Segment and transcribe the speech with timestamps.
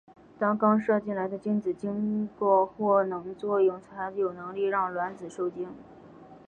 [0.39, 5.69] 当刚射进来的精子经过获能作用才有能力让卵子授精。